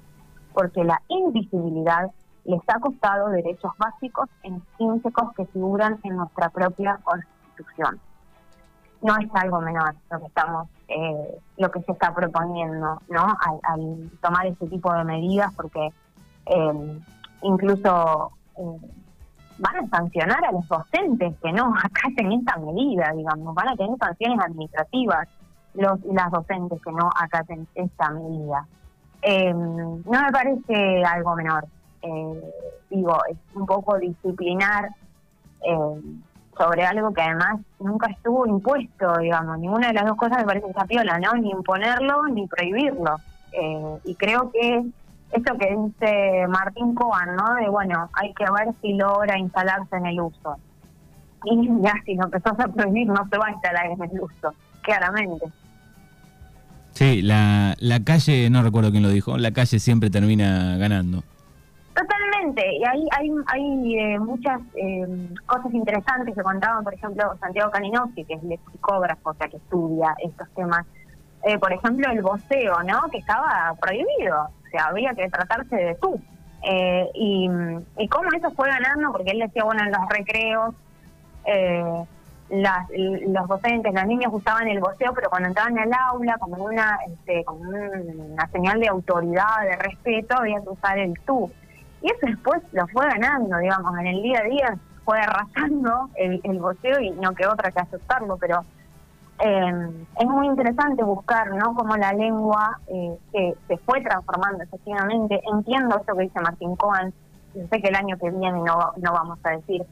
porque 0.53 0.85
la 0.85 1.01
invisibilidad 1.09 2.11
les 2.47 2.61
ha 2.69 2.79
costado 2.79 3.29
derechos 3.31 3.73
básicos 3.77 4.29
intrínsecos 4.43 5.33
que 5.35 5.47
figuran 5.47 5.99
en 6.05 6.17
nuestra 6.17 6.49
propia 6.51 6.99
Constitución. 7.03 8.01
No 9.03 9.17
es 9.17 9.29
algo 9.35 9.61
menor 9.61 9.95
lo 10.11 10.21
que 10.21 10.27
estamos, 10.27 10.69
eh, 10.89 11.39
lo 11.59 11.71
que 11.71 11.83
se 11.83 11.93
está 11.93 12.15
proponiendo, 12.15 13.01
¿no? 13.09 13.37
Al, 13.63 14.11
tomar 14.21 14.47
este 14.47 14.67
tipo 14.69 14.93
de 14.93 15.05
medidas, 15.05 15.53
porque 15.55 15.93
eh, 16.47 17.01
incluso 17.43 18.33
eh, 18.57 18.91
van 19.59 19.77
a 19.77 19.89
sancionar 19.89 20.45
a 20.45 20.53
los 20.53 20.67
docentes 20.69 21.35
que 21.43 21.53
no 21.53 21.75
acaten 21.83 22.33
esta 22.33 22.57
medida, 22.59 23.13
digamos, 23.15 23.55
van 23.55 23.69
a 23.69 23.77
tener 23.77 23.97
sanciones 23.99 24.39
administrativas 24.41 25.29
los 25.75 26.03
las 26.07 26.31
docentes 26.31 26.81
que 26.83 26.93
no 26.93 27.11
acaten 27.21 27.67
esta 27.75 28.11
medida. 28.11 28.67
Eh, 29.23 29.53
no 29.53 30.23
me 30.23 30.33
parece 30.33 31.05
algo 31.05 31.35
menor. 31.37 31.67
Eh, 32.07 32.53
digo, 32.91 33.19
es 33.29 33.37
un 33.55 33.67
poco 33.67 33.99
disciplinar 33.99 34.91
eh, 35.63 36.01
sobre 36.57 36.87
algo 36.87 37.13
que 37.13 37.23
además 37.23 37.61
nunca 37.81 38.11
estuvo 38.11 38.47
impuesto, 38.47 39.19
digamos. 39.19 39.59
Ninguna 39.59 39.89
de 39.89 39.95
las 39.95 40.07
dos 40.07 40.17
cosas 40.17 40.39
me 40.39 40.45
parece 40.45 40.71
esa 40.71 40.85
piola, 40.85 41.19
¿no? 41.19 41.33
Ni 41.35 41.51
imponerlo 41.51 42.27
ni 42.29 42.47
prohibirlo. 42.47 43.17
Eh, 43.53 43.99
y 44.05 44.15
creo 44.15 44.51
que 44.51 44.85
eso 45.33 45.59
que 45.59 45.77
dice 45.77 46.47
Martín 46.49 46.95
Coan, 46.95 47.37
¿no? 47.37 47.55
De 47.57 47.69
bueno, 47.69 48.09
hay 48.15 48.33
que 48.35 48.45
ver 48.45 48.75
si 48.81 48.95
logra 48.95 49.39
instalarse 49.39 49.97
en 49.97 50.07
el 50.07 50.21
uso. 50.21 50.57
Y 51.45 51.69
ya 51.83 51.95
si 52.05 52.15
lo 52.15 52.25
empezás 52.25 52.59
a 52.59 52.69
prohibir, 52.69 53.07
no 53.09 53.29
se 53.29 53.39
va 53.39 53.47
a 53.47 53.51
instalar 53.53 53.87
en 53.87 54.03
el 54.03 54.21
uso, 54.21 54.55
claramente. 54.83 55.47
Sí, 56.93 57.21
la, 57.21 57.75
la 57.79 58.03
calle, 58.03 58.49
no 58.49 58.63
recuerdo 58.63 58.91
quién 58.91 59.03
lo 59.03 59.11
dijo, 59.11 59.37
la 59.37 59.51
calle 59.51 59.79
siempre 59.79 60.09
termina 60.09 60.77
ganando. 60.79 61.23
Y 62.55 62.85
hay, 62.85 63.09
hay, 63.11 63.31
hay 63.47 63.99
eh, 63.99 64.19
muchas 64.19 64.61
eh, 64.75 65.07
cosas 65.47 65.73
interesantes 65.75 66.35
que 66.35 66.43
contaban, 66.43 66.85
por 66.85 66.95
ejemplo, 66.95 67.37
Santiago 67.41 67.71
Kalinowski, 67.71 68.25
que 68.25 68.35
es 68.35 68.43
lexicógrafo, 68.45 69.31
o 69.31 69.35
sea, 69.35 69.49
que 69.49 69.57
estudia 69.57 70.15
estos 70.23 70.49
temas. 70.51 70.87
Eh, 71.43 71.59
por 71.59 71.73
ejemplo, 71.73 72.11
el 72.11 72.23
voceo, 72.23 72.83
¿no? 72.85 73.03
Que 73.11 73.19
estaba 73.19 73.75
prohibido, 73.81 74.45
o 74.45 74.71
sea, 74.71 74.87
habría 74.87 75.15
que 75.15 75.29
tratarse 75.29 75.77
de 75.77 75.95
tú. 75.97 76.21
Y, 77.15 77.49
cómo 78.09 78.31
eso 78.37 78.51
fue 78.53 78.69
ganando, 78.69 79.13
porque 79.13 79.31
él 79.31 79.39
decía, 79.41 79.65
bueno, 79.65 79.83
en 79.83 79.93
los 79.93 80.09
recreos, 80.09 80.75
las, 82.49 82.89
los 82.91 83.49
docentes, 83.49 83.95
los 83.95 84.07
niños 84.07 84.33
usaban 84.33 84.69
el 84.69 84.81
voceo, 84.81 85.13
pero 85.15 85.31
cuando 85.31 85.49
entraban 85.49 85.79
al 85.79 85.93
aula, 85.93 86.37
como 86.39 86.65
una, 86.65 86.99
este, 87.09 87.45
como 87.45 87.61
una 87.61 88.49
señal 88.49 88.81
de 88.81 88.89
autoridad, 88.89 89.63
de 89.63 89.77
respeto, 89.77 90.37
había 90.37 90.61
que 90.61 90.71
usar 90.71 90.99
el 90.99 91.15
tú. 91.25 91.51
Y 92.03 92.11
eso 92.11 92.19
después 92.23 92.63
lo 92.73 92.87
fue 92.89 93.07
ganando, 93.07 93.59
digamos, 93.59 93.99
en 93.99 94.07
el 94.07 94.23
día 94.23 94.41
a 94.41 94.45
día 94.45 94.79
fue 95.05 95.19
arrasando 95.21 96.11
el, 96.17 96.41
el 96.43 96.61
y 97.03 97.11
no 97.13 97.33
quedó 97.35 97.53
otra 97.53 97.71
que 97.71 97.81
aceptarlo, 97.81 98.37
pero 98.37 98.65
eh, 99.39 100.07
es 100.19 100.27
muy 100.27 100.47
interesante 100.47 101.03
buscar, 101.05 101.51
¿no? 101.55 101.75
Cómo 101.75 101.97
la 101.97 102.13
lengua 102.13 102.81
eh, 102.89 103.17
se, 103.69 103.77
fue 103.79 104.01
transformando 104.01 104.65
efectivamente. 104.65 105.41
Entiendo 105.53 105.97
eso 105.97 106.17
que 106.17 106.23
dice 106.23 106.41
Martín 106.41 106.75
Cohen, 106.77 107.13
yo 107.55 107.63
sé 107.71 107.81
que 107.81 107.89
el 107.89 107.95
año 107.95 108.17
que 108.19 108.31
viene 108.31 108.59
no, 108.61 108.93
no 108.97 109.13
vamos 109.13 109.39
a 109.45 109.51
decir 109.51 109.85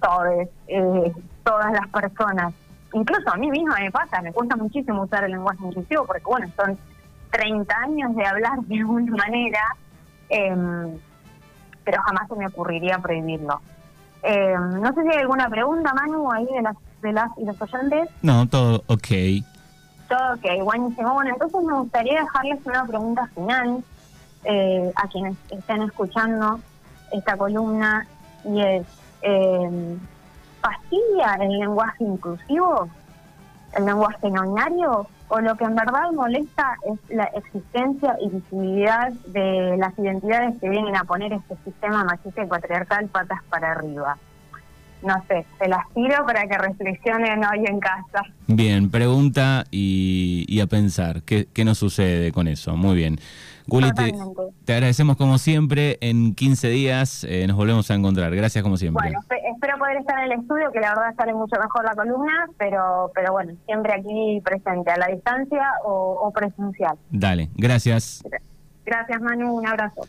todes, 0.00 0.48
eh, 0.68 1.12
todas 1.44 1.72
las 1.72 1.88
personas. 1.88 2.52
Incluso 2.92 3.30
a 3.32 3.36
mí 3.36 3.50
misma 3.50 3.76
me 3.78 3.90
pasa, 3.90 4.22
me 4.22 4.32
cuesta 4.32 4.56
muchísimo 4.56 5.02
usar 5.02 5.24
el 5.24 5.32
lenguaje 5.32 5.64
inclusivo 5.64 6.04
porque, 6.06 6.24
bueno, 6.24 6.48
son 6.56 6.78
30 7.30 7.76
años 7.76 8.16
de 8.16 8.26
hablar 8.26 8.58
de 8.60 8.76
alguna 8.78 9.16
manera, 9.16 9.60
eh, 10.28 10.98
pero 11.84 12.02
jamás 12.02 12.28
se 12.28 12.36
me 12.36 12.46
ocurriría 12.46 12.98
prohibirlo. 12.98 13.60
Eh, 14.22 14.54
no 14.58 14.92
sé 14.92 15.02
si 15.02 15.08
hay 15.08 15.18
alguna 15.20 15.48
pregunta, 15.48 15.94
Manu, 15.94 16.30
ahí 16.30 16.46
de 16.46 16.62
las, 16.62 16.76
de 17.02 17.12
las 17.12 17.30
y 17.38 17.44
los 17.44 17.60
oyentes. 17.60 18.08
No, 18.22 18.46
todo 18.48 18.82
ok. 18.86 19.08
Todo 20.08 20.34
ok, 20.34 20.64
buenísimo. 20.64 21.14
Bueno, 21.14 21.30
entonces 21.32 21.62
me 21.62 21.74
gustaría 21.74 22.20
dejarles 22.20 22.58
una 22.66 22.84
pregunta 22.84 23.26
final 23.34 23.84
eh, 24.44 24.92
a 24.96 25.08
quienes 25.08 25.36
estén 25.50 25.82
escuchando 25.82 26.60
esta 27.12 27.36
columna 27.36 28.06
y 28.44 28.60
es, 28.60 28.86
eh, 29.22 29.96
¿fastidia 30.60 31.34
el 31.40 31.58
lenguaje 31.58 32.04
inclusivo? 32.04 32.88
¿El 33.74 33.84
lenguaje 33.86 34.30
no 34.30 34.42
binario? 34.42 35.06
¿O 35.28 35.40
lo 35.40 35.56
que 35.56 35.64
en 35.64 35.74
verdad 35.74 36.10
molesta 36.14 36.76
es 36.90 36.98
la 37.14 37.24
existencia 37.24 38.16
y 38.20 38.30
visibilidad 38.30 39.12
de 39.26 39.76
las 39.76 39.98
identidades 39.98 40.54
que 40.60 40.70
vienen 40.70 40.96
a 40.96 41.04
poner 41.04 41.32
este 41.32 41.56
sistema 41.64 42.02
machista 42.04 42.42
y 42.42 42.46
patriarcal 42.46 43.08
patas 43.08 43.40
para 43.50 43.72
arriba? 43.72 44.16
No 45.02 45.14
sé, 45.28 45.46
se 45.58 45.68
las 45.68 45.88
tiro 45.94 46.24
para 46.26 46.46
que 46.46 46.58
reflexionen 46.58 47.44
hoy 47.44 47.64
en 47.66 47.78
casa. 47.78 48.22
Bien, 48.46 48.90
pregunta 48.90 49.64
y, 49.70 50.44
y 50.48 50.60
a 50.60 50.66
pensar. 50.66 51.22
¿Qué, 51.22 51.46
¿Qué 51.52 51.64
nos 51.64 51.78
sucede 51.78 52.32
con 52.32 52.48
eso? 52.48 52.76
Muy 52.76 52.96
bien. 52.96 53.20
Guli, 53.68 53.92
te, 54.64 54.72
agradecemos 54.72 55.16
como 55.16 55.36
siempre. 55.38 55.98
En 56.00 56.34
15 56.34 56.68
días 56.68 57.24
eh, 57.24 57.46
nos 57.46 57.56
volvemos 57.56 57.90
a 57.90 57.94
encontrar. 57.94 58.34
Gracias 58.34 58.64
como 58.64 58.76
siempre. 58.76 59.02
Bueno, 59.10 59.20
espe- 59.20 59.42
espero 59.54 59.78
poder 59.78 59.98
estar 59.98 60.18
en 60.24 60.32
el 60.32 60.40
estudio, 60.40 60.72
que 60.72 60.80
la 60.80 60.88
verdad 60.90 61.14
sale 61.16 61.34
mucho 61.34 61.56
mejor 61.60 61.84
la 61.84 61.94
columna, 61.94 62.48
pero 62.56 63.10
pero 63.14 63.32
bueno, 63.32 63.52
siempre 63.66 63.92
aquí 63.94 64.40
presente, 64.42 64.90
a 64.90 64.96
la 64.96 65.06
distancia 65.08 65.62
o, 65.84 66.18
o 66.22 66.30
presencial. 66.32 66.96
Dale, 67.10 67.50
gracias. 67.56 68.22
Gracias 68.86 69.20
Manu, 69.20 69.54
un 69.58 69.66
abrazo. 69.66 70.00